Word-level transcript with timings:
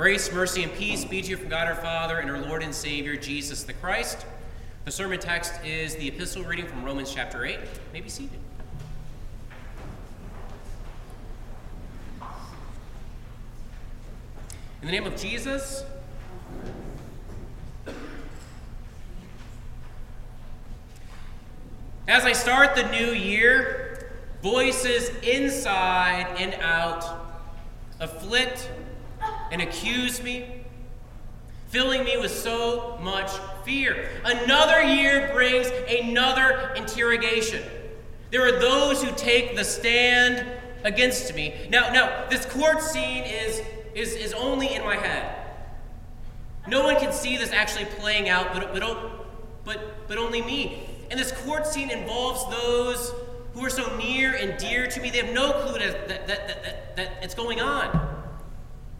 Grace, 0.00 0.32
mercy, 0.32 0.62
and 0.62 0.72
peace 0.72 1.04
be 1.04 1.20
to 1.20 1.28
you 1.28 1.36
from 1.36 1.50
God 1.50 1.68
our 1.68 1.74
Father 1.74 2.20
and 2.20 2.30
our 2.30 2.38
Lord 2.38 2.62
and 2.62 2.74
Savior, 2.74 3.16
Jesus 3.16 3.64
the 3.64 3.74
Christ. 3.74 4.24
The 4.86 4.90
sermon 4.90 5.20
text 5.20 5.62
is 5.62 5.94
the 5.96 6.08
epistle 6.08 6.42
reading 6.42 6.66
from 6.66 6.82
Romans 6.82 7.12
chapter 7.12 7.44
8. 7.44 7.58
You 7.60 7.66
may 7.92 8.00
be 8.00 8.08
seated. 8.08 8.38
In 14.80 14.86
the 14.86 14.90
name 14.90 15.04
of 15.04 15.20
Jesus, 15.20 15.84
as 22.08 22.24
I 22.24 22.32
start 22.32 22.74
the 22.74 22.90
new 22.90 23.12
year, 23.12 24.10
voices 24.42 25.10
inside 25.22 26.26
and 26.38 26.54
out 26.54 27.04
afflict 28.00 28.70
and 29.50 29.60
accuse 29.60 30.22
me, 30.22 30.64
filling 31.68 32.04
me 32.04 32.16
with 32.16 32.30
so 32.30 32.98
much 33.00 33.30
fear. 33.64 34.08
Another 34.24 34.82
year 34.82 35.30
brings 35.32 35.68
another 35.88 36.72
interrogation. 36.76 37.62
There 38.30 38.46
are 38.46 38.60
those 38.60 39.02
who 39.02 39.10
take 39.16 39.56
the 39.56 39.64
stand 39.64 40.46
against 40.84 41.34
me. 41.34 41.54
Now, 41.68 41.92
now 41.92 42.26
this 42.28 42.46
court 42.46 42.82
scene 42.82 43.24
is, 43.24 43.62
is, 43.94 44.14
is 44.14 44.32
only 44.32 44.74
in 44.74 44.82
my 44.82 44.96
head. 44.96 45.36
No 46.68 46.84
one 46.84 46.96
can 46.96 47.12
see 47.12 47.36
this 47.36 47.50
actually 47.52 47.86
playing 47.86 48.28
out, 48.28 48.52
but, 48.52 48.72
but, 48.72 49.10
but, 49.64 50.08
but 50.08 50.18
only 50.18 50.42
me. 50.42 50.88
And 51.10 51.18
this 51.18 51.32
court 51.32 51.66
scene 51.66 51.90
involves 51.90 52.48
those 52.50 53.12
who 53.54 53.64
are 53.64 53.70
so 53.70 53.96
near 53.96 54.34
and 54.34 54.56
dear 54.58 54.86
to 54.86 55.00
me, 55.00 55.10
they 55.10 55.18
have 55.18 55.34
no 55.34 55.52
clue 55.52 55.78
that, 55.78 56.08
that, 56.08 56.28
that, 56.28 56.46
that, 56.46 56.96
that 56.96 57.18
it's 57.22 57.34
going 57.34 57.60
on. 57.60 58.09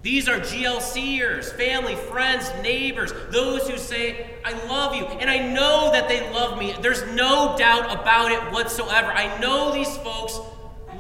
These 0.03 0.29
are 0.29 0.39
GLCers, 0.41 1.53
family, 1.53 1.95
friends, 1.95 2.51
neighbors, 2.63 3.13
those 3.31 3.69
who 3.69 3.77
say, 3.77 4.31
I 4.45 4.53
love 4.67 4.95
you. 4.95 5.05
And 5.05 5.29
I 5.29 5.39
know 5.53 5.91
that 5.93 6.09
they 6.09 6.31
love 6.33 6.59
me. 6.59 6.75
There's 6.81 7.05
no 7.13 7.55
doubt 7.59 8.01
about 8.01 8.33
it 8.33 8.41
whatsoever. 8.51 9.09
I 9.09 9.39
know 9.41 9.75
these 9.75 9.95
folks 9.99 10.39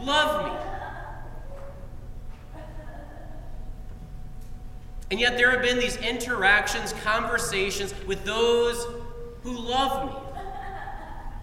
love 0.02 0.44
me. 0.44 0.60
And 5.10 5.18
yet 5.18 5.36
there 5.36 5.50
have 5.50 5.62
been 5.62 5.78
these 5.78 5.96
interactions, 5.96 6.92
conversations 7.02 7.94
with 8.06 8.24
those 8.24 8.86
who 9.42 9.58
love 9.58 10.10
me 10.10 10.16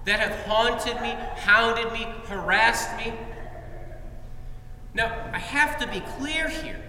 that 0.05 0.19
have 0.19 0.45
haunted 0.45 1.01
me, 1.01 1.09
hounded 1.37 1.91
me, 1.91 2.07
harassed 2.27 2.95
me. 2.97 3.13
Now, 4.93 5.29
I 5.33 5.39
have 5.39 5.79
to 5.79 5.87
be 5.87 5.99
clear 6.17 6.47
here. 6.47 6.79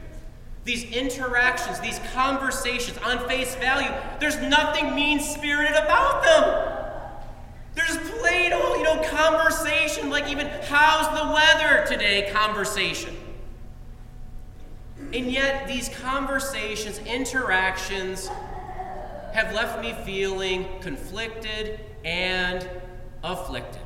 These 0.65 0.85
interactions, 0.85 1.81
these 1.81 1.99
conversations 2.13 2.99
on 2.99 3.27
face 3.29 3.55
value, 3.57 3.91
there's 4.21 4.37
nothing 4.39 4.95
mean 4.95 5.21
spirited 5.21 5.77
about 5.77 6.23
them. 6.23 6.75
There's 7.75 7.97
plain 8.19 8.53
old, 8.53 8.77
you 8.77 8.83
know, 8.83 9.03
conversation, 9.09 10.11
like 10.11 10.29
even, 10.29 10.49
how's 10.65 11.07
the 11.19 11.33
weather 11.33 11.87
today 11.87 12.31
conversation. 12.33 13.17
And 15.13 15.31
yet, 15.33 15.69
these 15.69 15.89
conversations, 15.89 16.99
interactions, 17.07 18.29
have 19.33 19.55
left 19.55 19.81
me 19.81 19.95
feeling 20.05 20.67
conflicted 20.81 21.81
and 22.05 22.69
afflicted. 23.23 23.83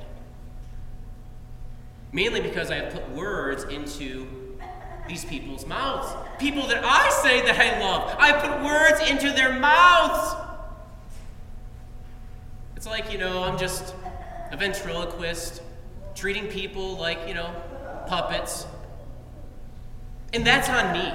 Mainly 2.12 2.40
because 2.40 2.70
I 2.70 2.76
have 2.76 2.92
put 2.92 3.08
words 3.10 3.64
into 3.64 4.51
these 5.08 5.24
people's 5.24 5.66
mouths. 5.66 6.14
People 6.38 6.66
that 6.68 6.82
I 6.84 7.10
say 7.22 7.42
that 7.42 7.58
I 7.58 7.80
love. 7.80 8.14
I 8.18 8.32
put 8.32 8.62
words 8.64 9.10
into 9.10 9.32
their 9.32 9.58
mouths. 9.58 10.36
It's 12.76 12.86
like, 12.86 13.12
you 13.12 13.18
know, 13.18 13.42
I'm 13.42 13.58
just 13.58 13.94
a 14.50 14.56
ventriloquist 14.56 15.62
treating 16.14 16.46
people 16.48 16.96
like, 16.96 17.26
you 17.26 17.34
know, 17.34 17.54
puppets. 18.06 18.66
And 20.32 20.46
that's 20.46 20.68
on 20.68 20.92
me. 20.92 21.12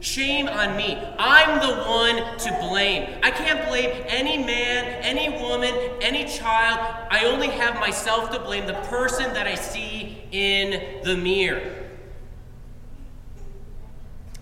Shame 0.00 0.48
on 0.48 0.76
me. 0.76 0.98
I'm 1.18 1.60
the 1.60 1.82
one 1.84 2.38
to 2.38 2.68
blame. 2.68 3.18
I 3.22 3.30
can't 3.30 3.66
blame 3.68 4.04
any 4.06 4.38
man, 4.38 4.84
any 5.02 5.30
woman, 5.42 5.74
any 6.00 6.24
child. 6.26 6.78
I 7.10 7.24
only 7.24 7.48
have 7.48 7.80
myself 7.80 8.30
to 8.32 8.38
blame, 8.40 8.66
the 8.66 8.74
person 8.74 9.32
that 9.32 9.46
I 9.46 9.54
see 9.54 10.22
in 10.32 11.02
the 11.02 11.16
mirror. 11.16 11.75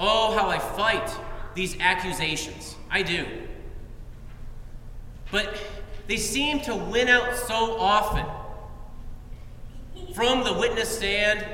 Oh, 0.00 0.36
how 0.36 0.48
I 0.48 0.58
fight 0.58 1.10
these 1.54 1.78
accusations. 1.80 2.76
I 2.90 3.02
do. 3.02 3.26
But 5.30 5.56
they 6.06 6.16
seem 6.16 6.60
to 6.60 6.74
win 6.74 7.08
out 7.08 7.36
so 7.36 7.78
often. 7.78 8.26
From 10.14 10.44
the 10.44 10.52
witness 10.52 10.96
stand 10.96 11.44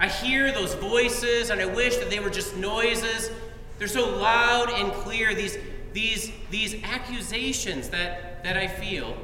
I 0.00 0.08
hear 0.08 0.50
those 0.50 0.72
voices 0.74 1.50
and 1.50 1.60
I 1.60 1.66
wish 1.66 1.96
that 1.98 2.08
they 2.08 2.20
were 2.20 2.30
just 2.30 2.56
noises. 2.56 3.30
They're 3.78 3.86
so 3.86 4.16
loud 4.16 4.70
and 4.70 4.92
clear, 4.92 5.34
these, 5.34 5.58
these, 5.92 6.32
these 6.50 6.82
accusations 6.82 7.90
that, 7.90 8.42
that 8.42 8.56
I 8.56 8.66
feel. 8.66 9.14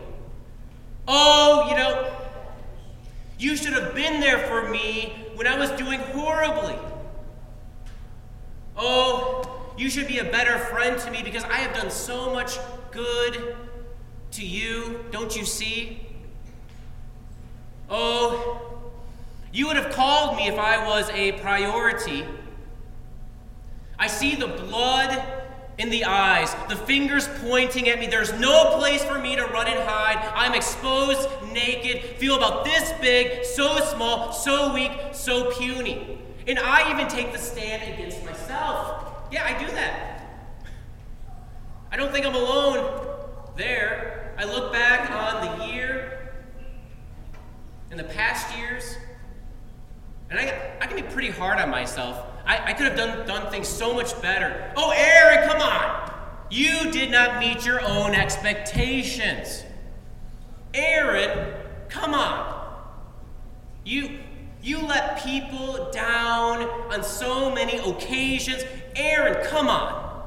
Oh, 1.09 1.67
you 1.71 1.77
know, 1.77 2.15
you 3.39 3.57
should 3.57 3.73
have 3.73 3.95
been 3.95 4.21
there 4.21 4.47
for 4.49 4.69
me 4.69 5.29
when 5.35 5.47
I 5.47 5.59
was 5.59 5.71
doing 5.71 5.99
horribly. 5.99 6.77
Oh, 8.77 9.73
you 9.77 9.89
should 9.91 10.07
be 10.07 10.19
a 10.19 10.25
better 10.25 10.59
friend 10.59 10.99
to 11.01 11.11
me 11.11 11.23
because 11.23 11.45
I 11.45 11.55
have 11.55 11.75
done 11.75 11.91
so 11.91 12.33
much 12.33 12.59
good 12.91 13.57
to 14.33 14.47
you. 14.47 15.05
Don't 15.11 15.37
you 15.37 15.45
see? 15.45 16.07
Oh, 17.89 18.83
you 19.53 19.67
would 19.67 19.77
have 19.77 19.95
called 19.95 20.37
me 20.37 20.49
if 20.49 20.59
I 20.59 20.87
was 20.87 21.09
a 21.11 21.33
priority. 21.33 22.25
I 23.99 24.09
see 24.09 24.35
the 24.35 24.49
blood 24.49 25.23
in 25.79 25.91
the 25.91 26.05
eyes, 26.05 26.55
the 26.69 26.77
fingers 26.77 27.29
pointing 27.43 27.89
at 27.89 27.99
me. 27.99 28.07
There's 28.07 28.33
no 28.35 28.77
place 28.79 29.05
for 29.05 29.19
me 29.19 29.37
to 29.37 29.45
run 29.47 29.67
and 29.67 29.81
hide. 29.81 30.17
I'm 30.35 30.55
exposed, 30.55 31.29
naked, 31.53 32.03
feel 32.19 32.37
about 32.37 32.65
this 32.65 32.93
big, 33.01 33.45
so 33.45 33.79
small, 33.81 34.33
so 34.33 34.73
weak, 34.73 34.93
so 35.13 35.51
puny. 35.53 36.19
And 36.47 36.59
I 36.59 36.91
even 36.93 37.09
take 37.09 37.33
the 37.33 37.39
stand 37.39 37.83
against 37.95 38.25
myself. 38.25 38.36
Yeah, 39.31 39.45
I 39.45 39.59
do 39.59 39.71
that. 39.73 40.29
I 41.91 41.97
don't 41.97 42.13
think 42.13 42.27
I'm 42.27 42.35
alone 42.35 43.07
there. 43.57 44.35
I 44.39 44.45
look 44.45 44.73
back 44.73 45.11
on 45.11 45.59
the 45.59 45.67
year 45.67 46.33
and 47.91 47.99
the 47.99 48.05
past 48.05 48.57
years 48.57 48.97
and 50.31 50.39
I, 50.39 50.77
I 50.81 50.87
can 50.87 50.97
be 50.97 51.03
pretty 51.03 51.31
hard 51.31 51.59
on 51.59 51.71
myself. 51.71 52.27
I, 52.45 52.71
I 52.71 52.73
could 52.73 52.87
have 52.87 52.97
done, 52.97 53.27
done 53.27 53.51
things 53.51 53.69
so 53.69 53.95
much 53.95 54.21
better. 54.21 54.73
Oh, 54.77 54.93
Aaron, 54.97 55.49
come 55.49 55.61
on! 55.61 56.13
You 56.51 56.91
did 56.91 57.11
not 57.11 57.39
meet 57.39 57.65
your 57.65 57.81
own 57.81 58.15
expectations. 58.15 59.65
Aaron, 60.75 61.55
come 61.89 62.15
on. 62.15 62.55
You, 63.85 64.19
you 64.67 64.81
let 64.81 65.23
people 65.23 65.89
down 65.93 66.63
on 66.93 67.05
so 67.05 67.55
many 67.55 67.77
occasions. 67.79 68.65
Aaron, 68.97 69.47
come 69.47 69.69
on. 69.69 70.27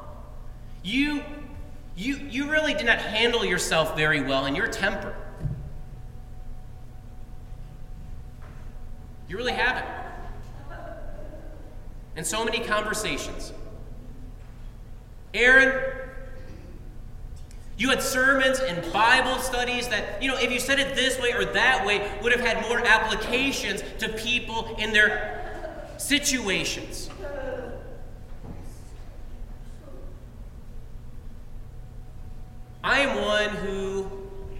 You, 0.82 1.22
you, 1.94 2.16
you 2.16 2.50
really 2.50 2.72
did 2.72 2.86
not 2.86 3.00
handle 3.00 3.44
yourself 3.44 3.94
very 3.94 4.22
well 4.22 4.46
in 4.46 4.56
your 4.56 4.66
temper. 4.66 5.14
You 9.28 9.36
really 9.36 9.52
haven't. 9.52 9.84
And 12.16 12.26
so 12.26 12.42
many 12.42 12.60
conversations. 12.60 13.52
Aaron, 15.34 15.99
you 17.80 17.88
had 17.88 18.02
sermons 18.02 18.60
and 18.60 18.92
Bible 18.92 19.38
studies 19.38 19.88
that, 19.88 20.22
you 20.22 20.30
know, 20.30 20.36
if 20.36 20.52
you 20.52 20.60
said 20.60 20.78
it 20.78 20.94
this 20.94 21.18
way 21.18 21.32
or 21.32 21.46
that 21.46 21.86
way, 21.86 22.06
would 22.22 22.30
have 22.30 22.42
had 22.42 22.60
more 22.68 22.78
applications 22.78 23.82
to 24.00 24.10
people 24.10 24.76
in 24.78 24.92
their 24.92 25.94
situations. 25.96 27.08
I 32.84 33.00
am 33.00 33.24
one 33.24 33.48
who 33.48 34.10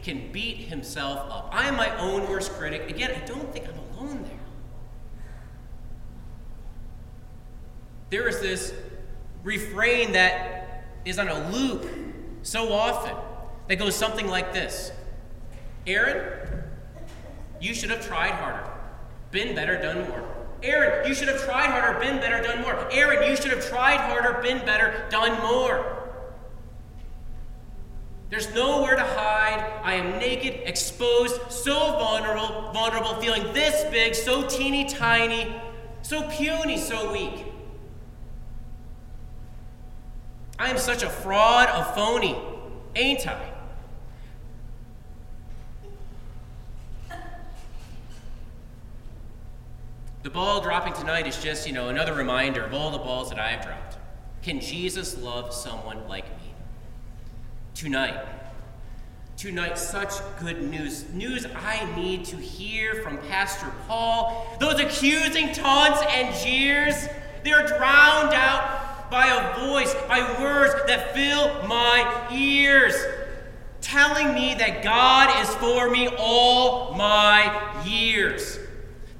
can 0.02 0.32
beat 0.32 0.56
himself 0.56 1.18
up. 1.30 1.50
I 1.52 1.68
am 1.68 1.76
my 1.76 1.94
own 1.98 2.26
worst 2.26 2.52
critic. 2.52 2.88
Again, 2.88 3.10
I 3.10 3.22
don't 3.26 3.52
think 3.52 3.66
I'm 3.68 3.98
alone 3.98 4.22
there. 4.22 4.32
There 8.08 8.28
is 8.28 8.40
this 8.40 8.72
refrain 9.44 10.12
that 10.12 10.86
is 11.04 11.18
on 11.18 11.28
a 11.28 11.50
loop 11.50 11.99
so 12.42 12.72
often 12.72 13.16
that 13.68 13.76
goes 13.76 13.94
something 13.94 14.26
like 14.26 14.52
this 14.52 14.92
Aaron, 15.86 16.64
you 17.60 17.74
should 17.74 17.90
have 17.90 18.06
tried 18.06 18.32
harder, 18.32 18.70
been 19.30 19.54
better, 19.54 19.80
done 19.80 20.08
more. 20.08 20.26
Aaron, 20.62 21.08
you 21.08 21.14
should 21.14 21.28
have 21.28 21.42
tried 21.42 21.70
harder, 21.70 21.98
been 21.98 22.18
better, 22.18 22.42
done 22.42 22.60
more. 22.60 22.86
Aaron, 22.92 23.28
you 23.28 23.36
should 23.36 23.50
have 23.50 23.66
tried 23.66 23.96
harder, 23.96 24.42
been 24.42 24.58
better, 24.66 25.06
done 25.10 25.40
more. 25.40 25.96
There's 28.28 28.54
nowhere 28.54 28.94
to 28.94 29.02
hide. 29.02 29.80
I 29.82 29.94
am 29.94 30.18
naked, 30.18 30.60
exposed, 30.64 31.50
so 31.50 31.74
vulnerable, 31.74 32.70
vulnerable, 32.72 33.14
feeling 33.20 33.52
this 33.52 33.90
big, 33.90 34.14
so 34.14 34.46
teeny 34.46 34.88
tiny, 34.88 35.52
so 36.02 36.22
puny, 36.28 36.76
so 36.76 37.12
weak. 37.12 37.49
I 40.60 40.68
am 40.68 40.76
such 40.76 41.02
a 41.02 41.08
fraud, 41.08 41.70
a 41.72 41.86
phony, 41.94 42.38
ain't 42.94 43.26
I? 43.26 43.50
The 50.22 50.28
ball 50.28 50.60
dropping 50.60 50.92
tonight 50.92 51.26
is 51.26 51.42
just, 51.42 51.66
you 51.66 51.72
know, 51.72 51.88
another 51.88 52.12
reminder 52.12 52.62
of 52.62 52.74
all 52.74 52.90
the 52.90 52.98
balls 52.98 53.30
that 53.30 53.38
I 53.38 53.52
have 53.52 53.64
dropped. 53.64 53.96
Can 54.42 54.60
Jesus 54.60 55.16
love 55.16 55.54
someone 55.54 56.06
like 56.06 56.26
me? 56.26 56.52
Tonight. 57.74 58.22
Tonight, 59.38 59.78
such 59.78 60.12
good 60.40 60.60
news. 60.70 61.10
News 61.14 61.46
I 61.56 61.90
need 61.96 62.26
to 62.26 62.36
hear 62.36 62.96
from 62.96 63.16
Pastor 63.28 63.72
Paul. 63.88 64.58
Those 64.60 64.78
accusing 64.78 65.54
taunts 65.54 66.02
and 66.10 66.34
jeers, 66.34 67.08
they 67.44 67.52
are 67.52 67.66
drowned 67.66 68.34
out 68.34 68.79
by 69.10 69.26
a 69.26 69.66
voice, 69.66 69.94
by 70.08 70.20
words 70.40 70.74
that 70.86 71.14
fill 71.14 71.66
my 71.66 72.28
ears, 72.32 72.94
telling 73.80 74.34
me 74.34 74.54
that 74.54 74.82
God 74.82 75.42
is 75.42 75.54
for 75.56 75.90
me 75.90 76.08
all 76.18 76.94
my 76.94 77.82
years. 77.84 78.58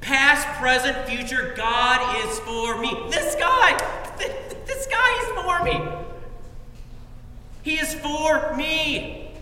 Past, 0.01 0.47
present, 0.61 1.09
future, 1.09 1.53
God 1.57 2.25
is 2.25 2.39
for 2.41 2.81
me. 2.81 3.11
This 3.11 3.35
guy, 3.35 3.77
this 4.67 4.87
guy 4.87 5.23
is 5.23 5.43
for 5.43 5.65
me. 5.65 6.01
He 7.63 7.75
is 7.75 7.95
for 7.95 8.57
me. 8.57 9.33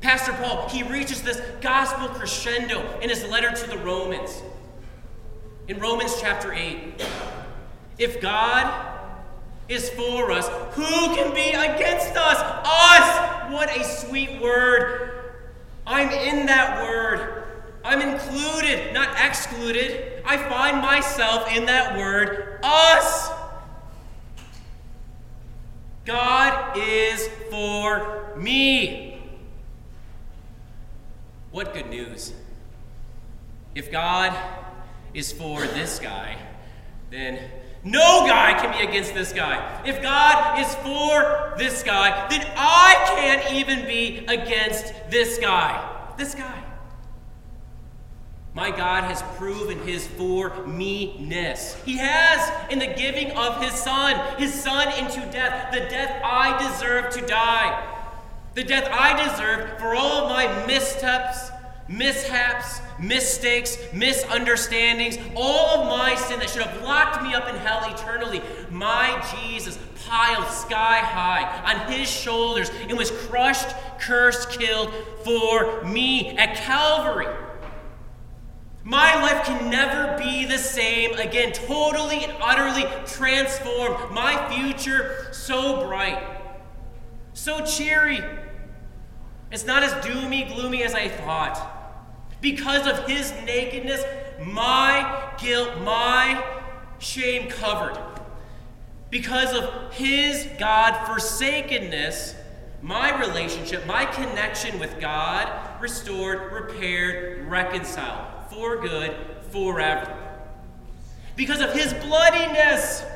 Pastor 0.00 0.32
Paul, 0.34 0.68
he 0.68 0.82
reaches 0.82 1.22
this 1.22 1.40
gospel 1.60 2.08
crescendo 2.08 3.00
in 3.00 3.08
his 3.08 3.24
letter 3.24 3.50
to 3.50 3.70
the 3.70 3.78
Romans. 3.78 4.42
In 5.66 5.80
Romans 5.80 6.16
chapter 6.20 6.52
8, 6.52 7.02
if 7.98 8.20
God 8.20 8.93
is 9.68 9.90
for 9.90 10.30
us, 10.30 10.48
who 10.74 11.14
can 11.14 11.34
be 11.34 11.50
against 11.50 12.16
us? 12.16 12.38
Us! 12.38 13.52
What 13.52 13.74
a 13.76 13.84
sweet 13.84 14.40
word. 14.40 15.32
I'm 15.86 16.10
in 16.10 16.46
that 16.46 16.82
word. 16.82 17.44
I'm 17.84 18.00
included, 18.00 18.94
not 18.94 19.16
excluded. 19.20 20.22
I 20.24 20.36
find 20.36 20.78
myself 20.78 21.54
in 21.54 21.66
that 21.66 21.96
word, 21.96 22.58
us. 22.62 23.30
God 26.04 26.76
is 26.76 27.28
for 27.50 28.32
me. 28.36 29.22
What 31.50 31.72
good 31.72 31.88
news. 31.88 32.32
If 33.74 33.90
God 33.90 34.36
is 35.14 35.32
for 35.32 35.60
this 35.60 35.98
guy, 35.98 36.36
then 37.10 37.38
no 37.84 38.26
guy 38.26 38.54
can 38.54 38.72
be 38.72 38.82
against 38.88 39.12
this 39.12 39.32
guy. 39.32 39.82
If 39.84 40.00
God 40.00 40.58
is 40.58 40.74
for 40.76 41.54
this 41.58 41.82
guy, 41.82 42.28
then 42.28 42.44
I 42.56 43.14
can't 43.16 43.52
even 43.52 43.86
be 43.86 44.24
against 44.26 44.94
this 45.10 45.38
guy. 45.38 46.14
This 46.16 46.34
guy. 46.34 46.64
My 48.54 48.70
God 48.70 49.04
has 49.04 49.20
proven 49.36 49.80
his 49.80 50.06
for 50.06 50.64
me 50.64 51.18
ness. 51.18 51.74
He 51.82 51.98
has 51.98 52.72
in 52.72 52.78
the 52.78 52.86
giving 52.86 53.32
of 53.32 53.60
his 53.60 53.72
Son, 53.72 54.38
his 54.38 54.54
Son 54.54 54.88
into 54.96 55.20
death, 55.32 55.72
the 55.72 55.80
death 55.80 56.22
I 56.24 56.56
deserve 56.70 57.12
to 57.14 57.26
die. 57.26 57.90
The 58.54 58.62
death 58.62 58.88
I 58.90 59.28
deserve 59.28 59.78
for 59.80 59.96
all 59.96 60.28
my 60.28 60.64
missteps, 60.66 61.50
mishaps, 61.88 62.80
mistakes, 62.98 63.76
misunderstandings, 63.92 65.18
all 65.36 65.80
of 65.80 65.86
my 65.86 66.14
sin 66.14 66.38
that 66.40 66.50
should 66.50 66.62
have 66.62 66.82
locked 66.82 67.22
me 67.22 67.34
up 67.34 67.48
in 67.48 67.54
hell 67.56 67.82
eternally. 67.92 68.40
My 68.70 69.22
Jesus 69.36 69.78
piled 70.06 70.48
sky 70.48 70.98
high 70.98 71.72
on 71.72 71.92
his 71.92 72.08
shoulders 72.08 72.70
and 72.88 72.96
was 72.96 73.10
crushed, 73.10 73.68
cursed, 73.98 74.50
killed 74.50 74.92
for 75.24 75.84
me 75.84 76.36
at 76.36 76.56
Calvary. 76.56 77.26
My 78.86 79.14
life 79.14 79.46
can 79.46 79.70
never 79.70 80.18
be 80.18 80.44
the 80.44 80.58
same 80.58 81.14
again, 81.18 81.52
totally 81.52 82.24
and 82.24 82.34
utterly 82.40 82.84
transformed. 83.06 84.12
My 84.12 84.50
future 84.50 85.28
so 85.32 85.86
bright, 85.86 86.22
so 87.32 87.64
cheery. 87.64 88.22
It's 89.50 89.64
not 89.64 89.82
as 89.82 89.92
doomy, 90.04 90.52
gloomy 90.54 90.82
as 90.82 90.94
I 90.94 91.08
thought. 91.08 91.73
Because 92.44 92.86
of 92.86 93.08
his 93.08 93.32
nakedness, 93.46 94.04
my 94.38 95.32
guilt, 95.38 95.80
my 95.80 96.44
shame 96.98 97.48
covered. 97.48 97.98
Because 99.08 99.56
of 99.56 99.94
his 99.94 100.46
God 100.58 101.06
forsakenness, 101.06 102.34
my 102.82 103.18
relationship, 103.18 103.86
my 103.86 104.04
connection 104.04 104.78
with 104.78 105.00
God 105.00 105.50
restored, 105.80 106.52
repaired, 106.52 107.48
reconciled 107.48 108.50
for 108.50 108.78
good 108.78 109.16
forever. 109.50 110.14
Because 111.36 111.62
of 111.62 111.72
his 111.72 111.94
bloodiness, 111.94 113.06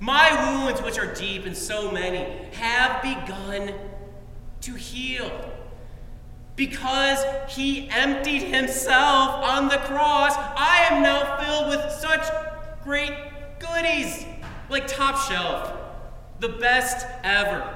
my 0.00 0.60
wounds, 0.66 0.82
which 0.82 0.98
are 0.98 1.14
deep 1.14 1.46
and 1.46 1.56
so 1.56 1.90
many, 1.90 2.44
have 2.56 3.00
begun 3.00 3.72
to 4.60 4.74
heal. 4.74 5.51
Because 6.70 7.24
he 7.48 7.88
emptied 7.90 8.42
himself 8.42 9.30
on 9.44 9.66
the 9.66 9.78
cross, 9.78 10.32
I 10.36 10.86
am 10.92 11.02
now 11.02 11.36
filled 11.38 11.70
with 11.70 11.90
such 11.90 12.24
great 12.84 13.12
goodies, 13.58 14.24
like 14.70 14.86
top 14.86 15.18
shelf, 15.28 15.72
the 16.38 16.50
best 16.50 17.04
ever. 17.24 17.74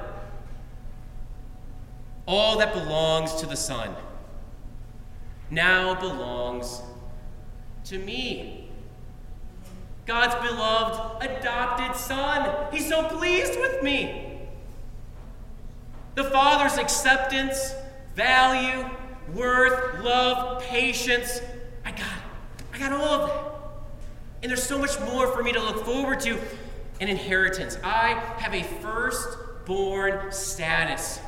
All 2.27 2.59
that 2.59 2.73
belongs 2.75 3.35
to 3.41 3.47
the 3.47 3.57
Son 3.57 3.93
now 5.51 5.99
belongs 5.99 6.81
to 7.87 7.99
me. 7.99 8.71
God's 10.07 10.37
beloved 10.49 11.25
adopted 11.29 11.97
son. 11.97 12.73
He's 12.73 12.89
so 12.89 13.03
pleased 13.09 13.59
with 13.59 13.83
me. 13.83 14.43
The 16.15 16.23
Father's 16.23 16.79
acceptance, 16.79 17.75
value, 18.17 18.89
worth, 19.35 20.03
love, 20.03 20.63
patience. 20.63 21.41
I 21.85 21.91
got 21.91 22.01
it. 22.01 22.65
I 22.73 22.79
got 22.79 22.93
all 22.93 23.05
of 23.05 23.29
that. 23.29 23.53
And 24.43 24.51
there's 24.51 24.63
so 24.63 24.79
much 24.79 24.99
more 25.01 25.27
for 25.29 25.43
me 25.43 25.53
to 25.53 25.61
look 25.61 25.85
forward 25.85 26.21
to 26.21 26.39
an 27.01 27.09
inheritance. 27.09 27.79
I 27.85 28.15
have 28.39 28.55
a 28.55 28.63
firstborn 28.81 30.33
status. 30.33 31.21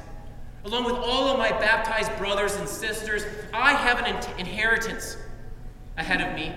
Along 0.65 0.85
with 0.85 0.95
all 0.95 1.29
of 1.29 1.39
my 1.39 1.51
baptized 1.51 2.17
brothers 2.19 2.57
and 2.57 2.69
sisters, 2.69 3.23
I 3.53 3.75
have 3.75 4.01
an 4.01 4.39
inheritance 4.39 5.17
ahead 5.99 6.23
of 6.23 6.35
me. 6.35 6.55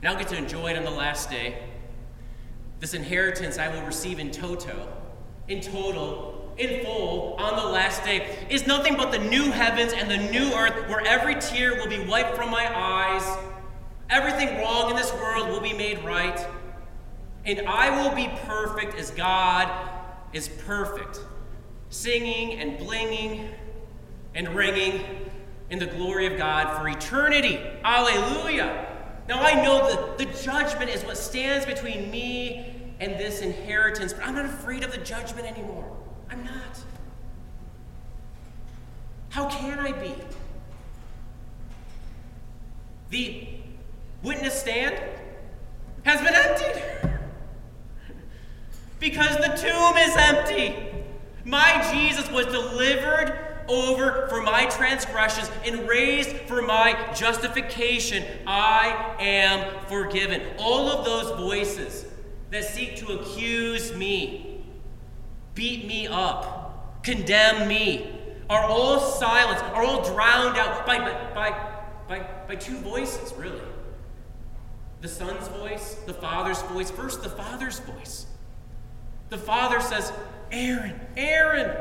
And 0.00 0.08
I'll 0.08 0.18
get 0.18 0.28
to 0.28 0.36
enjoy 0.36 0.72
it 0.72 0.76
on 0.76 0.84
the 0.84 0.90
last 0.90 1.30
day. 1.30 1.62
This 2.80 2.94
inheritance 2.94 3.58
I 3.58 3.68
will 3.68 3.82
receive 3.86 4.18
in 4.18 4.30
toto, 4.30 4.88
in 5.48 5.60
total, 5.60 6.45
in 6.58 6.84
full, 6.84 7.34
on 7.38 7.56
the 7.56 7.70
last 7.70 8.04
day, 8.04 8.46
is 8.48 8.66
nothing 8.66 8.96
but 8.96 9.12
the 9.12 9.18
new 9.18 9.50
heavens 9.50 9.92
and 9.92 10.10
the 10.10 10.16
new 10.30 10.52
earth 10.54 10.88
where 10.88 11.00
every 11.06 11.34
tear 11.34 11.76
will 11.76 11.88
be 11.88 12.04
wiped 12.06 12.36
from 12.36 12.50
my 12.50 12.66
eyes, 12.74 13.38
everything 14.08 14.58
wrong 14.58 14.90
in 14.90 14.96
this 14.96 15.12
world 15.14 15.48
will 15.48 15.60
be 15.60 15.72
made 15.72 16.04
right, 16.04 16.46
and 17.44 17.60
I 17.68 18.02
will 18.02 18.14
be 18.14 18.28
perfect 18.46 18.94
as 18.94 19.10
God 19.10 19.70
is 20.32 20.48
perfect 20.48 21.20
singing 21.88 22.58
and 22.58 22.78
blinging 22.78 23.48
and 24.34 24.54
ringing 24.54 25.02
in 25.70 25.78
the 25.78 25.86
glory 25.86 26.26
of 26.26 26.36
God 26.36 26.78
for 26.78 26.88
eternity. 26.88 27.60
Alleluia. 27.84 28.86
Now 29.28 29.40
I 29.40 29.62
know 29.62 29.88
that 29.88 30.18
the 30.18 30.26
judgment 30.42 30.90
is 30.90 31.02
what 31.04 31.16
stands 31.16 31.66
between 31.66 32.10
me 32.10 32.94
and 33.00 33.12
this 33.18 33.40
inheritance, 33.40 34.12
but 34.12 34.24
I'm 34.24 34.34
not 34.34 34.44
afraid 34.44 34.84
of 34.84 34.92
the 34.92 34.98
judgment 34.98 35.46
anymore. 35.46 35.96
I'm 36.30 36.44
not. 36.44 36.80
How 39.30 39.48
can 39.48 39.78
I 39.78 39.92
be? 39.92 40.14
The 43.10 43.48
witness 44.22 44.60
stand 44.60 44.98
has 46.04 46.20
been 46.20 46.34
emptied 46.34 47.10
because 48.98 49.36
the 49.36 49.48
tomb 49.56 49.96
is 49.96 50.16
empty. 50.16 50.74
My 51.44 51.88
Jesus 51.92 52.30
was 52.30 52.46
delivered 52.46 53.38
over 53.68 54.26
for 54.28 54.42
my 54.42 54.66
transgressions 54.66 55.50
and 55.64 55.88
raised 55.88 56.30
for 56.48 56.62
my 56.62 56.96
justification. 57.14 58.24
I 58.46 59.16
am 59.18 59.86
forgiven. 59.86 60.42
All 60.58 60.88
of 60.88 61.04
those 61.04 61.38
voices 61.38 62.06
that 62.50 62.64
seek 62.64 62.96
to 62.96 63.18
accuse 63.18 63.94
me, 63.94 64.55
beat 65.56 65.86
me 65.86 66.06
up, 66.06 67.02
condemn 67.02 67.66
me, 67.66 68.12
are 68.48 68.62
all 68.62 69.00
silenced, 69.00 69.64
are 69.64 69.82
all 69.82 70.04
drowned 70.04 70.56
out 70.56 70.86
by, 70.86 70.98
by, 71.34 71.50
by, 72.06 72.24
by 72.46 72.54
two 72.54 72.76
voices, 72.78 73.34
really. 73.34 73.60
The 75.00 75.08
Son's 75.08 75.48
voice, 75.48 75.94
the 76.06 76.14
Father's 76.14 76.62
voice. 76.62 76.90
First, 76.90 77.22
the 77.22 77.28
Father's 77.28 77.80
voice. 77.80 78.26
The 79.30 79.38
Father 79.38 79.80
says, 79.80 80.12
Aaron, 80.52 81.00
Aaron, 81.16 81.76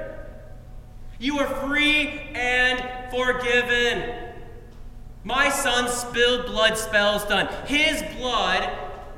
you 1.19 1.37
are 1.39 1.47
free 1.67 2.09
and 2.33 3.11
forgiven. 3.11 4.33
My 5.23 5.49
son's 5.49 5.91
spilled 5.91 6.45
blood 6.45 6.77
spells 6.77 7.25
done. 7.25 7.47
His 7.65 8.03
blood 8.17 8.69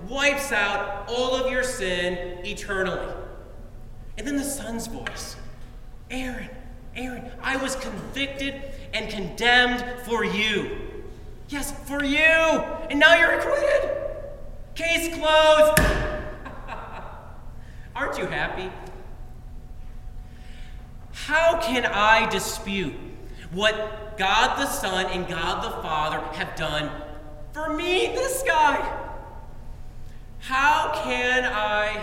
wipes 0.08 0.52
out 0.52 1.06
all 1.08 1.36
of 1.36 1.52
your 1.52 1.64
sin 1.64 2.46
eternally. 2.46 3.14
And 4.18 4.26
then 4.26 4.36
the 4.36 4.44
son's 4.44 4.88
voice 4.88 5.36
Aaron, 6.10 6.50
Aaron, 6.96 7.30
I 7.42 7.58
was 7.58 7.76
convicted 7.76 8.62
and 8.94 9.10
condemned 9.10 9.84
for 10.04 10.24
you. 10.24 10.78
Yes, 11.50 11.72
for 11.88 12.04
you. 12.04 12.18
And 12.18 13.00
now 13.00 13.16
you're 13.16 13.40
acquitted. 13.40 13.92
Case 14.76 15.16
closed. 15.16 15.80
Aren't 17.96 18.18
you 18.18 18.26
happy? 18.26 18.72
How 21.14 21.60
can 21.62 21.86
I 21.86 22.30
dispute 22.30 22.94
what 23.52 24.18
God 24.18 24.58
the 24.58 24.68
Son 24.68 25.06
and 25.08 25.28
God 25.28 25.64
the 25.64 25.82
Father 25.82 26.20
have 26.38 26.56
done 26.56 26.90
for 27.52 27.74
me, 27.74 28.08
this 28.08 28.44
guy? 28.44 29.06
How 30.40 31.02
can 31.04 31.44
I 31.44 32.02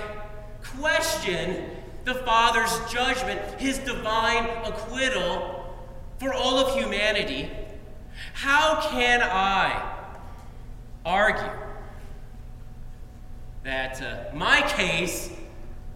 question 0.63 1.71
the 2.05 2.15
Father's 2.15 2.79
judgment, 2.93 3.41
his 3.61 3.79
divine 3.79 4.45
acquittal 4.65 5.77
for 6.19 6.33
all 6.33 6.59
of 6.59 6.75
humanity? 6.75 7.51
How 8.35 8.81
can 8.91 9.23
I 9.23 9.93
argue 11.05 11.51
that 13.63 14.03
uh, 14.03 14.35
my 14.35 14.61
case 14.63 15.31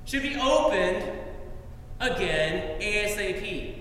should 0.04 0.22
be 0.22 0.36
opened 0.36 1.04
again 2.00 2.80
ASAP? 2.80 3.74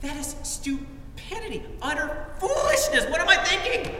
That 0.00 0.16
is 0.16 0.34
stupidity, 0.42 1.62
utter 1.82 2.26
foolishness. 2.38 3.04
What 3.06 3.20
am 3.20 3.28
I 3.28 3.36
thinking? 3.36 3.94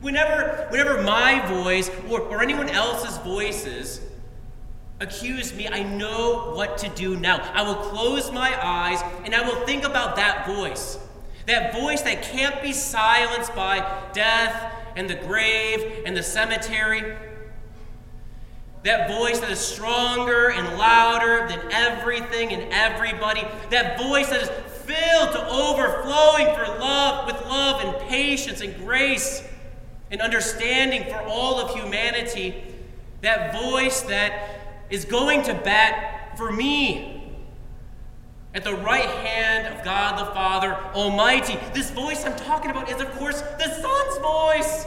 Whenever, 0.00 0.66
whenever 0.70 1.02
my 1.02 1.44
voice 1.46 1.90
or, 2.08 2.20
or 2.20 2.42
anyone 2.42 2.68
else's 2.68 3.16
voices 3.18 4.00
accuse 5.00 5.54
me, 5.54 5.68
I 5.68 5.82
know 5.82 6.52
what 6.54 6.78
to 6.78 6.88
do 6.90 7.16
now. 7.16 7.38
I 7.52 7.62
will 7.62 7.74
close 7.74 8.30
my 8.32 8.56
eyes 8.62 9.02
and 9.24 9.34
I 9.34 9.46
will 9.46 9.66
think 9.66 9.84
about 9.84 10.16
that 10.16 10.46
voice. 10.46 10.98
That 11.46 11.74
voice 11.74 12.02
that 12.02 12.22
can't 12.22 12.62
be 12.62 12.72
silenced 12.72 13.54
by 13.54 14.02
death 14.12 14.72
and 14.96 15.08
the 15.10 15.16
grave 15.16 16.04
and 16.06 16.16
the 16.16 16.22
cemetery. 16.22 17.16
That 18.84 19.10
voice 19.10 19.40
that 19.40 19.50
is 19.50 19.58
stronger 19.58 20.50
and 20.50 20.78
louder 20.78 21.48
than 21.48 21.60
everything 21.72 22.52
and 22.52 22.72
everybody. 22.72 23.42
That 23.70 23.98
voice 23.98 24.28
that 24.28 24.42
is 24.42 24.50
filled 24.84 25.32
to 25.32 25.48
overflowing 25.48 26.54
for 26.54 26.78
love, 26.78 27.26
with 27.26 27.40
love 27.46 27.82
and 27.82 28.08
patience 28.08 28.60
and 28.60 28.76
grace 28.76 29.42
and 30.10 30.20
understanding 30.20 31.04
for 31.04 31.20
all 31.22 31.58
of 31.58 31.74
humanity. 31.74 32.62
That 33.22 33.54
voice 33.54 34.02
that 34.02 34.53
is 34.90 35.04
going 35.04 35.42
to 35.42 35.54
bat 35.54 36.36
for 36.36 36.52
me 36.52 37.32
at 38.54 38.62
the 38.64 38.74
right 38.74 39.04
hand 39.04 39.66
of 39.74 39.84
God 39.84 40.18
the 40.18 40.32
Father 40.32 40.74
Almighty. 40.94 41.58
This 41.72 41.90
voice 41.90 42.24
I'm 42.24 42.36
talking 42.36 42.70
about 42.70 42.90
is, 42.90 43.00
of 43.00 43.10
course, 43.12 43.40
the 43.40 43.68
Son's 43.68 44.18
voice. 44.18 44.86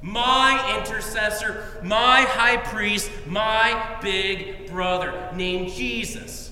My 0.00 0.78
intercessor, 0.78 1.80
my 1.82 2.22
high 2.22 2.56
priest, 2.56 3.10
my 3.26 3.98
big 4.02 4.68
brother, 4.68 5.30
named 5.34 5.70
Jesus. 5.72 6.50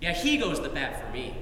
Yeah, 0.00 0.12
he 0.12 0.36
goes 0.36 0.58
to 0.60 0.68
bat 0.68 1.00
for 1.00 1.12
me. 1.12 1.36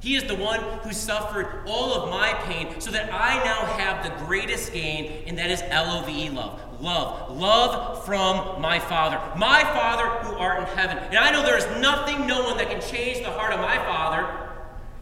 He 0.00 0.16
is 0.16 0.24
the 0.24 0.34
one 0.34 0.60
who 0.80 0.92
suffered 0.92 1.62
all 1.66 1.94
of 1.94 2.10
my 2.10 2.34
pain 2.44 2.80
so 2.80 2.90
that 2.90 3.12
I 3.12 3.42
now 3.44 3.64
have 3.64 4.04
the 4.04 4.24
greatest 4.26 4.72
gain, 4.72 5.24
and 5.26 5.38
that 5.38 5.50
is 5.50 5.62
L 5.68 5.98
O 5.98 6.04
V 6.04 6.26
E 6.26 6.30
love. 6.30 6.60
Love. 6.80 7.36
Love 7.36 8.04
from 8.04 8.60
my 8.60 8.78
Father. 8.78 9.20
My 9.36 9.62
Father 9.62 10.08
who 10.24 10.36
art 10.36 10.60
in 10.60 10.76
heaven. 10.76 10.98
And 10.98 11.18
I 11.18 11.30
know 11.30 11.42
there 11.42 11.58
is 11.58 11.66
nothing, 11.80 12.26
no 12.26 12.44
one 12.44 12.56
that 12.56 12.70
can 12.70 12.80
change 12.80 13.18
the 13.18 13.30
heart 13.30 13.52
of 13.52 13.60
my 13.60 13.76
Father 13.76 14.48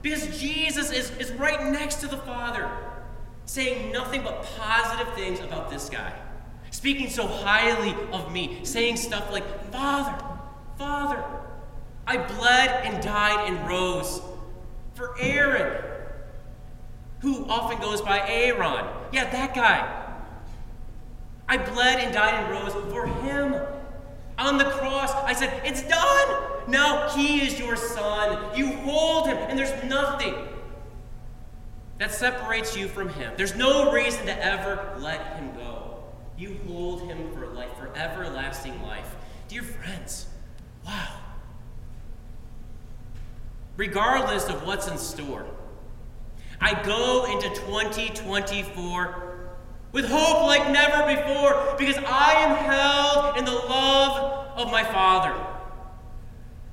because 0.03 0.39
Jesus 0.39 0.91
is, 0.91 1.11
is 1.19 1.33
right 1.33 1.73
next 1.73 1.97
to 1.97 2.07
the 2.07 2.17
Father, 2.19 2.71
saying 3.47 3.93
nothing 3.93 4.23
but 4.23 4.43
positive 4.59 5.13
things 5.15 5.41
about 5.41 5.71
this 5.71 5.89
guy. 5.89 6.13
Speaking 6.71 7.11
so 7.11 7.27
highly 7.27 7.95
of 8.13 8.33
me, 8.33 8.61
saying 8.65 8.97
stuff 8.97 9.33
like, 9.33 9.73
Father, 9.73 10.25
Father, 10.77 11.25
I 12.07 12.17
bled 12.19 12.85
and 12.85 13.03
died 13.03 13.49
and 13.49 13.69
rose 13.69 14.21
for 14.95 15.17
Aaron, 15.21 15.83
who 17.21 17.47
often 17.47 17.81
goes 17.81 18.01
by 18.01 18.27
Aaron. 18.29 18.85
Yeah, 19.13 19.31
that 19.31 19.55
guy. 19.55 20.08
I 21.49 21.57
bled 21.57 22.01
and 22.01 22.13
died 22.13 22.35
and 22.35 22.51
rose 22.53 22.73
for 22.93 23.07
him. 23.07 23.57
On 24.39 24.59
the 24.59 24.65
cross, 24.65 25.13
I 25.13 25.33
said, 25.33 25.63
It's 25.65 25.83
done. 25.83 26.43
Now 26.69 27.09
he 27.11 27.47
is 27.47 27.59
your 27.59 27.77
son. 27.77 28.57
You 28.57 28.69
hold 28.69 29.27
him, 29.27 29.37
and 29.37 29.59
there's 29.59 29.83
nothing 29.85 30.35
that 31.99 32.13
separates 32.13 32.77
you 32.77 32.87
from 32.87 33.09
him. 33.09 33.33
There's 33.37 33.57
no 33.57 33.91
reason 33.91 34.27
to 34.27 34.45
ever 34.45 34.95
let 34.99 35.37
him 35.37 35.55
go. 35.55 36.05
You 36.37 36.57
hold 36.69 37.03
him 37.03 37.33
for 37.33 37.47
life, 37.49 37.77
for 37.77 37.91
everlasting 37.97 38.81
life. 38.83 39.17
Dear 39.49 39.63
friends, 39.63 40.27
wow 40.87 41.19
regardless 43.79 44.49
of 44.49 44.67
what's 44.67 44.89
in 44.89 44.99
store. 44.99 45.47
I 46.61 46.75
go 46.83 47.25
into 47.33 47.49
2024 47.49 49.28
with 49.93 50.07
hope 50.07 50.47
like 50.47 50.71
never 50.71 51.07
before 51.07 51.75
because 51.79 51.97
I 52.07 52.33
am 52.35 52.57
held 52.57 53.37
in 53.39 53.45
the 53.45 53.53
love 53.53 54.49
of 54.57 54.71
my 54.71 54.85
Father. 54.85 55.35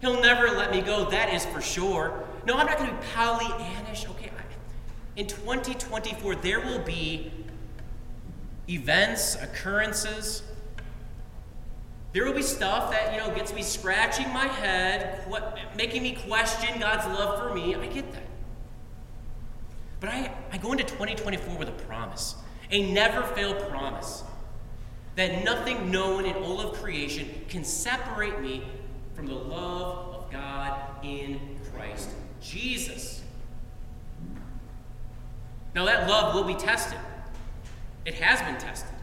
He'll 0.02 0.22
never 0.22 0.48
let 0.50 0.72
me 0.72 0.82
go, 0.82 1.10
that 1.10 1.34
is 1.34 1.46
for 1.46 1.62
sure. 1.62 2.24
No, 2.46 2.56
I'm 2.56 2.68
not 2.68 2.78
going 2.78 2.90
to 2.90 2.96
be 2.96 3.02
Pollyannish. 3.08 4.10
Okay, 4.12 4.30
in 5.16 5.28
2024, 5.28 6.36
there 6.36 6.60
will 6.60 6.80
be 6.80 7.32
events, 8.68 9.36
occurrences, 9.42 10.44
there 12.12 12.26
will 12.26 12.34
be 12.34 12.42
stuff 12.42 12.92
that, 12.92 13.14
you 13.14 13.20
know, 13.20 13.34
gets 13.36 13.54
me 13.54 13.62
scratching 13.62 14.32
my 14.32 14.48
head, 14.48 15.26
making 15.76 16.02
me 16.02 16.14
question 16.28 16.80
God's 16.80 17.06
love 17.08 17.40
for 17.40 17.54
me. 17.54 17.76
I 17.76 17.88
get 17.88 18.12
that. 18.14 18.24
But 20.00 20.10
I, 20.10 20.32
I 20.52 20.58
go 20.58 20.72
into 20.72 20.84
2024 20.84 21.58
with 21.58 21.70
a 21.70 21.74
promise, 21.74 22.36
a 22.72 22.92
never 22.92 23.24
fail 23.24 23.54
promise, 23.54 24.24
that 25.16 25.44
nothing 25.44 25.92
known 25.92 26.26
in 26.26 26.36
all 26.36 26.60
of 26.60 26.74
creation 26.82 27.30
can 27.48 27.64
separate 27.64 28.42
me 28.42 28.64
from 29.14 29.28
the 29.28 29.34
love 29.34 30.16
of 30.16 30.32
God 30.32 30.80
in 31.04 31.40
Christ 31.74 32.10
Jesus. 32.42 33.24
Now, 35.74 35.86
that 35.86 36.08
love 36.08 36.34
will 36.34 36.44
be 36.44 36.56
tested, 36.56 37.00
it 38.06 38.16
has 38.16 38.42
been 38.42 38.58
tested 38.58 38.96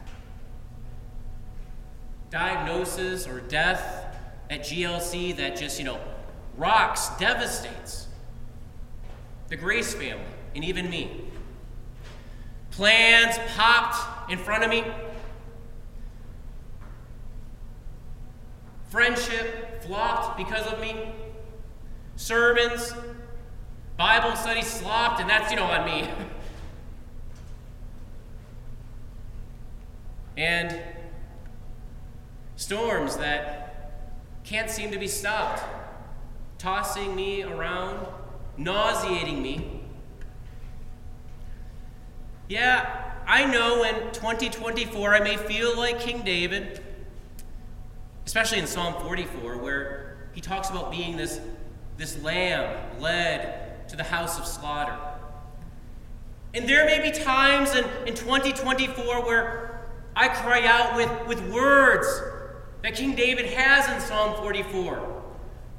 diagnosis 2.33 3.29
or 3.29 3.41
death 3.41 4.07
at 4.49 4.63
GLC 4.63 5.37
that 5.37 5.55
just, 5.55 5.79
you 5.79 5.85
know, 5.85 6.01
rocks, 6.57 7.11
devastates 7.19 8.09
the 9.49 9.57
Grace 9.57 9.93
family 9.93 10.25
and 10.57 10.65
even 10.65 10.89
me. 10.89 11.27
Plans 12.73 13.39
popped 13.55 14.31
in 14.31 14.39
front 14.39 14.65
of 14.65 14.71
me. 14.71 14.85
Friendship 18.89 19.83
flopped 19.85 20.37
because 20.37 20.67
of 20.67 20.81
me. 20.81 21.13
Sermons, 22.17 22.95
Bible 23.97 24.35
studies 24.37 24.67
slopped, 24.67 25.21
and 25.21 25.29
that's, 25.29 25.51
you 25.51 25.57
know, 25.57 25.65
on 25.65 25.85
me. 25.85 26.09
and 30.37 30.81
storms 32.57 33.17
that 33.19 33.93
can't 34.45 34.71
seem 34.71 34.91
to 34.91 34.99
be 34.99 35.09
stopped, 35.09 35.63
tossing 36.59 37.15
me 37.15 37.43
around, 37.43 38.07
nauseating 38.57 39.43
me. 39.43 39.82
Yeah, 42.53 43.15
I 43.27 43.47
know 43.47 43.83
in 43.83 43.95
2024 44.13 45.15
I 45.15 45.21
may 45.21 45.39
feel 45.39 45.75
like 45.75 45.99
King 46.01 46.21
David, 46.21 46.83
especially 48.27 48.59
in 48.59 48.67
Psalm 48.67 48.93
44, 49.03 49.57
where 49.57 50.29
he 50.35 50.43
talks 50.43 50.69
about 50.69 50.91
being 50.91 51.17
this, 51.17 51.41
this 51.97 52.23
lamb 52.23 53.01
led 53.01 53.89
to 53.89 53.97
the 53.97 54.03
house 54.03 54.39
of 54.39 54.47
slaughter. 54.47 54.99
And 56.53 56.69
there 56.69 56.85
may 56.85 57.01
be 57.01 57.11
times 57.11 57.75
in, 57.75 57.87
in 58.07 58.15
2024 58.15 59.25
where 59.25 59.87
I 60.15 60.29
cry 60.29 60.67
out 60.67 60.95
with, 60.95 61.27
with 61.27 61.55
words 61.55 62.07
that 62.83 62.95
King 62.95 63.15
David 63.15 63.47
has 63.47 63.89
in 63.89 63.99
Psalm 64.07 64.37
44. 64.37 65.23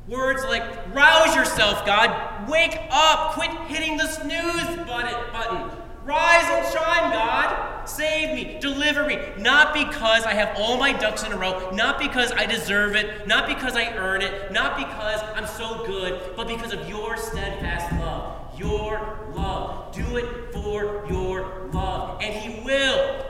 Words 0.08 0.44
like, 0.46 0.64
rouse 0.92 1.36
yourself, 1.36 1.86
God, 1.86 2.50
wake 2.50 2.80
up, 2.90 3.34
quit 3.34 3.52
hitting 3.68 3.96
the 3.96 4.08
snooze 4.08 4.88
button, 4.88 5.83
rise 6.06 6.46
and 6.46 6.74
shine, 6.74 7.12
God, 7.12 7.86
save 7.86 8.36
me, 8.36 8.60
deliver 8.60 9.06
me. 9.06 9.20
Not 9.38 9.74
because 9.74 10.24
I 10.24 10.34
have 10.34 10.56
all 10.58 10.78
my 10.78 10.94
ducks 10.94 11.24
in 11.24 11.32
a 11.32 11.38
row, 11.38 11.72
not 11.72 12.00
because 12.00 12.32
I 12.32 12.46
deserve 12.46 12.96
it, 12.96 13.28
not 13.28 13.48
because 13.48 13.76
I 13.76 13.94
earn 13.96 14.22
it, 14.22 14.52
not 14.52 14.78
because 14.78 15.22
I'm 15.36 15.48
so 15.48 15.86
good, 15.86 16.36
but 16.36 16.48
because 16.48 16.74
of 16.74 16.88
your 16.88 17.18
steadfast 17.18 17.92
love. 18.00 18.60
Your 18.60 19.20
love. 19.34 19.94
Do 19.94 20.18
it 20.18 20.54
for 20.54 21.06
your 21.10 21.70
love. 21.74 22.22
And 22.22 22.34
He 22.34 22.64
will. 22.64 23.26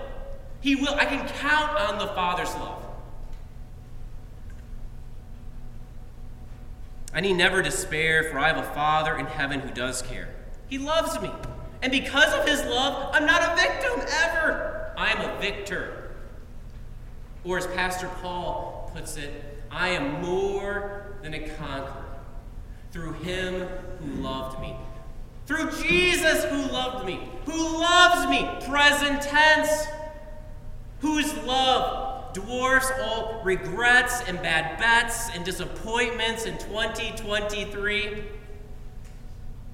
He 0.62 0.76
will. 0.76 0.96
I 0.96 1.06
can 1.06 1.28
count 1.28 1.78
on 1.78 1.98
the 1.98 2.08
Father's 2.08 2.54
love. 2.56 2.84
I 7.14 7.22
need 7.22 7.34
never 7.34 7.62
despair, 7.62 8.24
for 8.24 8.40
I 8.40 8.48
have 8.48 8.58
a 8.58 8.74
Father 8.74 9.16
in 9.16 9.28
heaven 9.28 9.60
who 9.60 9.70
does 9.70 10.02
care. 10.02 10.34
He 10.68 10.80
loves 10.80 11.22
me. 11.22 11.30
And 11.84 11.92
because 11.92 12.34
of 12.34 12.48
his 12.48 12.64
love, 12.64 13.14
I'm 13.14 13.26
not 13.26 13.42
a 13.44 13.56
victim 13.62 14.08
ever. 14.24 14.94
I 14.98 15.12
am 15.12 15.30
a 15.30 15.42
victor. 15.42 16.12
Or 17.44 17.58
as 17.58 17.68
Pastor 17.68 18.10
Paul 18.22 18.90
puts 18.96 19.18
it, 19.18 19.44
I 19.70 19.90
am 19.90 20.22
more 20.22 21.18
than 21.22 21.34
a 21.34 21.50
conqueror 21.50 22.06
through 22.94 23.14
him 23.14 23.68
who 24.00 24.22
loved 24.22 24.62
me. 24.62 24.78
Through 25.46 25.72
Jesus 25.72 26.46
who 26.46 26.72
loved 26.72 27.06
me, 27.06 27.20
who 27.46 27.82
loves 27.82 28.30
me, 28.30 28.48
present 28.66 29.22
tense, 29.22 29.86
whose 31.02 31.36
love 31.40 32.34
dwarfs 32.34 32.90
all 33.02 33.42
regrets 33.44 34.24
and 34.26 34.42
bad 34.42 34.80
bets 34.80 35.30
and 35.36 35.44
disappointments 35.44 36.46
in 36.46 36.58
2023 36.60 38.24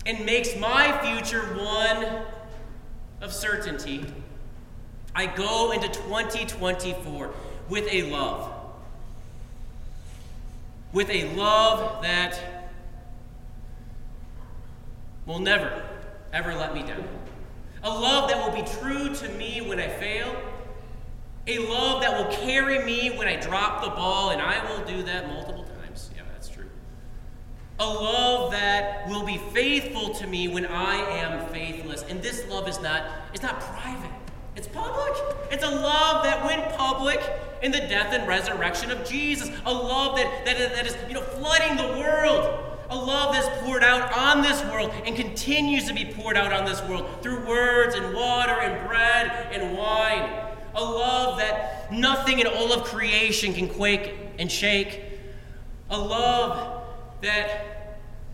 and 0.05 0.25
makes 0.25 0.55
my 0.55 0.97
future 1.01 1.41
one 1.55 2.23
of 3.21 3.33
certainty, 3.33 4.05
I 5.15 5.25
go 5.25 5.71
into 5.71 5.87
2024 5.87 7.33
with 7.67 7.87
a 7.91 8.03
love. 8.03 8.53
With 10.93 11.09
a 11.09 11.35
love 11.35 12.01
that 12.01 12.71
will 15.25 15.39
never, 15.39 15.85
ever 16.33 16.55
let 16.55 16.73
me 16.73 16.81
down. 16.83 17.07
A 17.83 17.89
love 17.89 18.29
that 18.29 18.45
will 18.45 18.61
be 18.61 18.67
true 18.67 19.13
to 19.13 19.29
me 19.29 19.61
when 19.61 19.79
I 19.79 19.87
fail 19.87 20.35
a 21.49 21.57
love 21.67 22.01
that 22.01 22.15
will 22.15 22.31
carry 22.45 22.83
me 22.85 23.17
when 23.17 23.27
I 23.27 23.35
drop 23.35 23.83
the 23.83 23.89
ball, 23.89 24.29
and 24.29 24.41
I 24.41 24.63
will 24.69 24.85
do 24.85 25.03
that 25.03 25.27
multiple 25.27 25.63
times. 25.63 26.11
Yeah, 26.15 26.21
that's 26.31 26.47
true. 26.47 26.69
A 27.79 27.85
love 27.85 28.51
that 28.51 28.88
will 29.09 29.25
be 29.25 29.37
faithful 29.53 30.13
to 30.15 30.27
me 30.27 30.47
when 30.47 30.65
I 30.65 30.95
am 30.95 31.47
faithless. 31.49 32.03
And 32.03 32.21
this 32.21 32.47
love 32.47 32.67
is 32.67 32.79
not, 32.81 33.03
it's 33.33 33.43
not 33.43 33.59
private. 33.59 34.11
It's 34.55 34.67
public. 34.67 35.13
It's 35.51 35.63
a 35.63 35.69
love 35.69 36.23
that 36.23 36.45
went 36.45 36.75
public 36.77 37.21
in 37.61 37.71
the 37.71 37.79
death 37.79 38.13
and 38.13 38.27
resurrection 38.27 38.91
of 38.91 39.07
Jesus. 39.07 39.51
A 39.65 39.73
love 39.73 40.17
that, 40.17 40.45
that, 40.45 40.57
that 40.57 40.85
is 40.85 40.95
you 41.07 41.13
know, 41.13 41.21
flooding 41.21 41.77
the 41.77 41.99
world. 41.99 42.65
A 42.89 42.95
love 42.95 43.33
that's 43.33 43.47
poured 43.63 43.83
out 43.83 44.11
on 44.17 44.41
this 44.41 44.63
world 44.65 44.91
and 45.05 45.15
continues 45.15 45.87
to 45.87 45.93
be 45.93 46.05
poured 46.05 46.37
out 46.37 46.51
on 46.51 46.65
this 46.65 46.81
world 46.83 47.07
through 47.21 47.45
words 47.47 47.95
and 47.95 48.15
water 48.15 48.53
and 48.53 48.87
bread 48.87 49.49
and 49.51 49.77
wine 49.77 50.49
a 50.75 50.83
love 50.83 51.37
that 51.39 51.91
nothing 51.91 52.39
in 52.39 52.47
all 52.47 52.71
of 52.71 52.83
creation 52.85 53.53
can 53.53 53.67
quake 53.67 54.15
and 54.37 54.51
shake, 54.51 55.01
a 55.89 55.97
love 55.97 56.83
that 57.21 57.78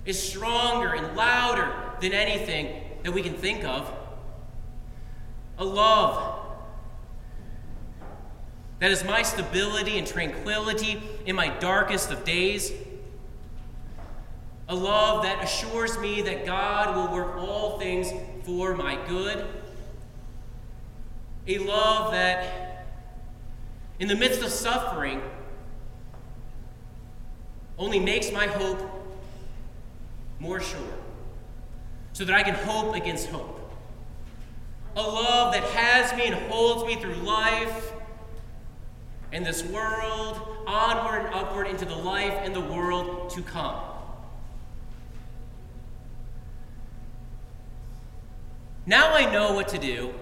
is 0.05 0.21
stronger 0.21 0.93
and 0.93 1.15
louder 1.15 1.73
than 2.01 2.13
anything 2.13 2.81
that 3.03 3.11
we 3.11 3.21
can 3.21 3.33
think 3.33 3.63
of, 3.63 3.91
a 5.57 5.65
love 5.65 6.41
that 8.79 8.91
is 8.91 9.03
my 9.03 9.21
stability 9.21 9.97
and 9.97 10.05
tranquility 10.05 11.01
in 11.25 11.35
my 11.35 11.47
darkest 11.47 12.11
of 12.11 12.23
days. 12.25 12.73
A 14.67 14.75
love 14.75 15.23
that 15.23 15.43
assures 15.43 15.97
me 15.99 16.21
that 16.23 16.45
God 16.45 16.95
will 16.95 17.15
work 17.15 17.37
all 17.37 17.79
things 17.79 18.11
for 18.45 18.75
my 18.75 18.97
good 19.07 19.47
a 21.47 21.59
love 21.59 22.11
that, 22.11 22.87
in 23.99 24.07
the 24.07 24.15
midst 24.15 24.41
of 24.41 24.49
suffering, 24.49 25.21
only 27.77 27.99
makes 27.99 28.31
my 28.31 28.47
hope 28.47 28.79
more 30.39 30.59
sure, 30.59 30.79
so 32.13 32.25
that 32.25 32.35
I 32.35 32.43
can 32.43 32.55
hope 32.55 32.95
against 32.95 33.27
hope. 33.29 33.61
A 34.95 35.01
love 35.01 35.53
that 35.53 35.63
has 35.63 36.17
me 36.17 36.25
and 36.25 36.35
holds 36.49 36.85
me 36.85 36.95
through 36.95 37.15
life 37.15 37.91
and 39.31 39.45
this 39.45 39.63
world, 39.63 40.39
onward 40.65 41.25
and 41.25 41.35
upward 41.35 41.67
into 41.67 41.83
the 41.83 41.95
life 41.95 42.33
and 42.43 42.55
the 42.55 42.61
world 42.61 43.29
to 43.31 43.41
come. 43.41 43.75
Now 48.85 49.13
I 49.13 49.31
know 49.31 49.53
what 49.53 49.67
to 49.69 49.77
do 49.77 50.13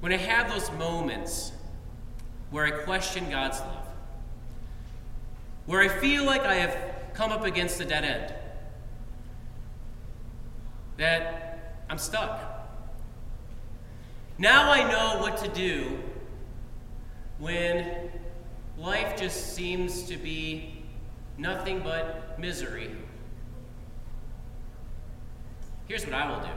when 0.00 0.12
I 0.12 0.16
have 0.16 0.48
those 0.48 0.70
moments 0.72 1.52
where 2.50 2.64
I 2.64 2.70
question 2.70 3.28
God's 3.28 3.58
love, 3.58 3.86
where 5.66 5.80
I 5.80 5.88
feel 5.88 6.24
like 6.24 6.42
I 6.42 6.54
have 6.54 6.93
come 7.14 7.30
up 7.30 7.44
against 7.44 7.80
a 7.80 7.84
dead 7.84 8.04
end, 8.04 8.34
that 10.96 11.84
I'm 11.88 11.98
stuck. 11.98 12.40
Now 14.36 14.70
I 14.70 14.90
know 14.90 15.20
what 15.20 15.36
to 15.38 15.48
do 15.48 16.00
when 17.38 18.10
life 18.76 19.16
just 19.16 19.54
seems 19.54 20.02
to 20.04 20.16
be 20.16 20.82
nothing 21.38 21.80
but 21.80 22.38
misery. 22.38 22.90
Here's 25.86 26.04
what 26.04 26.14
I 26.14 26.28
will 26.28 26.40
do. 26.40 26.50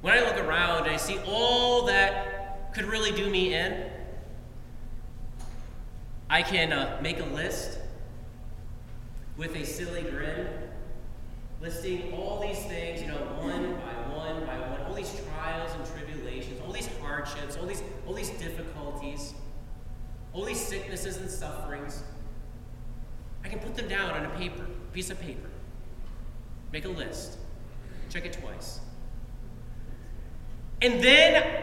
When 0.00 0.16
I 0.16 0.20
look 0.20 0.38
around 0.38 0.84
and 0.84 0.90
I 0.92 0.96
see 0.96 1.18
all 1.26 1.86
that 1.86 2.72
could 2.72 2.84
really 2.84 3.10
do 3.10 3.28
me 3.28 3.52
in, 3.54 3.90
I 6.28 6.42
can 6.42 6.72
uh, 6.72 7.00
make 7.02 7.18
a 7.18 7.24
list 7.24 7.79
with 9.40 9.56
a 9.56 9.64
silly 9.64 10.02
grin, 10.02 10.46
listing 11.62 12.12
all 12.12 12.40
these 12.40 12.62
things, 12.66 13.00
you 13.00 13.08
know, 13.08 13.16
one 13.40 13.72
by 13.72 14.14
one 14.14 14.44
by 14.44 14.58
one, 14.68 14.82
all 14.82 14.92
these 14.92 15.18
trials 15.32 15.72
and 15.74 15.86
tribulations, 15.86 16.60
all 16.60 16.70
these 16.70 16.90
hardships, 17.00 17.56
all 17.56 17.64
these, 17.64 17.82
all 18.06 18.12
these 18.12 18.28
difficulties, 18.32 19.32
all 20.34 20.44
these 20.44 20.60
sicknesses 20.60 21.16
and 21.16 21.30
sufferings. 21.30 22.02
I 23.42 23.48
can 23.48 23.60
put 23.60 23.74
them 23.76 23.88
down 23.88 24.10
on 24.10 24.26
a 24.26 24.28
paper, 24.36 24.66
piece 24.92 25.08
of 25.08 25.18
paper, 25.18 25.48
make 26.70 26.84
a 26.84 26.90
list, 26.90 27.38
check 28.10 28.26
it 28.26 28.34
twice. 28.34 28.80
And 30.82 31.02
then 31.02 31.62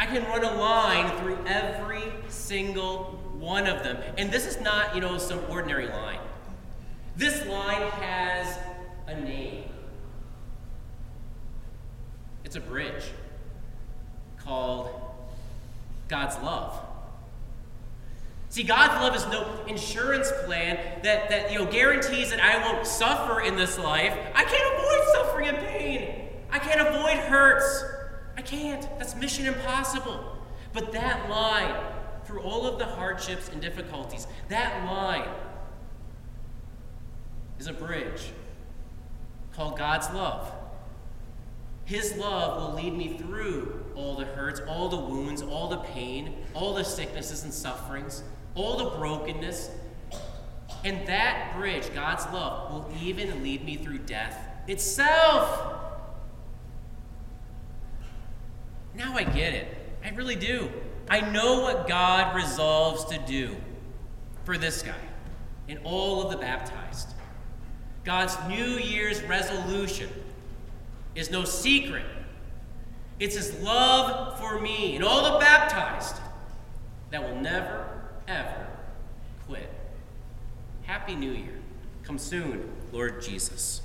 I 0.00 0.06
can 0.06 0.24
run 0.24 0.42
a 0.42 0.58
line 0.60 1.20
through 1.20 1.38
every 1.46 2.02
single 2.26 3.23
one 3.44 3.66
of 3.66 3.82
them. 3.82 3.98
And 4.16 4.32
this 4.32 4.46
is 4.46 4.60
not, 4.60 4.94
you 4.94 5.00
know, 5.00 5.18
some 5.18 5.40
ordinary 5.50 5.88
line. 5.88 6.20
This 7.16 7.46
line 7.46 7.82
has 7.82 8.58
a 9.06 9.14
name. 9.20 9.64
It's 12.44 12.56
a 12.56 12.60
bridge 12.60 13.04
called 14.38 14.90
God's 16.08 16.36
love. 16.42 16.80
See, 18.50 18.62
God's 18.62 18.94
love 19.02 19.16
is 19.16 19.26
no 19.26 19.64
insurance 19.66 20.30
plan 20.44 20.78
that, 21.02 21.28
that 21.28 21.50
you 21.50 21.58
know 21.58 21.66
guarantees 21.66 22.30
that 22.30 22.40
I 22.40 22.64
won't 22.64 22.86
suffer 22.86 23.40
in 23.40 23.56
this 23.56 23.78
life. 23.78 24.16
I 24.34 24.44
can't 24.44 24.74
avoid 24.74 25.14
suffering 25.14 25.48
and 25.48 25.58
pain. 25.58 26.28
I 26.50 26.60
can't 26.60 26.80
avoid 26.80 27.16
hurts. 27.16 27.84
I 28.36 28.42
can't. 28.42 28.82
That's 28.98 29.16
mission 29.16 29.46
impossible. 29.46 30.36
But 30.72 30.92
that 30.92 31.28
line 31.28 31.74
through 32.26 32.40
all 32.40 32.66
of 32.66 32.78
the 32.78 32.86
hardships 32.86 33.48
and 33.48 33.60
difficulties. 33.60 34.26
That 34.48 34.84
line 34.86 35.28
is 37.58 37.66
a 37.66 37.72
bridge 37.72 38.32
called 39.52 39.78
God's 39.78 40.10
love. 40.10 40.52
His 41.84 42.16
love 42.16 42.60
will 42.60 42.82
lead 42.82 42.94
me 42.94 43.18
through 43.18 43.84
all 43.94 44.16
the 44.16 44.24
hurts, 44.24 44.60
all 44.66 44.88
the 44.88 44.96
wounds, 44.96 45.42
all 45.42 45.68
the 45.68 45.78
pain, 45.78 46.34
all 46.54 46.74
the 46.74 46.84
sicknesses 46.84 47.44
and 47.44 47.52
sufferings, 47.52 48.22
all 48.54 48.78
the 48.78 48.96
brokenness. 48.96 49.70
And 50.84 51.06
that 51.06 51.54
bridge, 51.56 51.92
God's 51.94 52.24
love, 52.32 52.72
will 52.72 52.90
even 53.02 53.42
lead 53.42 53.64
me 53.64 53.76
through 53.76 53.98
death 53.98 54.38
itself. 54.66 55.74
Now 58.94 59.14
I 59.14 59.24
get 59.24 59.52
it. 59.52 59.68
I 60.04 60.10
really 60.10 60.36
do. 60.36 60.70
I 61.08 61.20
know 61.20 61.60
what 61.60 61.86
God 61.86 62.34
resolves 62.34 63.04
to 63.06 63.18
do 63.18 63.56
for 64.44 64.56
this 64.56 64.82
guy 64.82 64.94
and 65.68 65.78
all 65.84 66.22
of 66.22 66.30
the 66.30 66.36
baptized. 66.36 67.08
God's 68.04 68.36
New 68.48 68.78
Year's 68.78 69.22
resolution 69.22 70.10
is 71.14 71.30
no 71.30 71.44
secret. 71.44 72.04
It's 73.18 73.36
his 73.36 73.58
love 73.60 74.38
for 74.38 74.60
me 74.60 74.96
and 74.96 75.04
all 75.04 75.32
the 75.32 75.38
baptized 75.38 76.16
that 77.10 77.22
will 77.22 77.40
never, 77.40 77.86
ever 78.28 78.66
quit. 79.46 79.70
Happy 80.82 81.14
New 81.14 81.30
Year. 81.30 81.60
Come 82.02 82.18
soon, 82.18 82.70
Lord 82.92 83.22
Jesus. 83.22 83.80